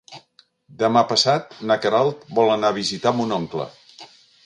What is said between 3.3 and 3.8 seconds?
oncle.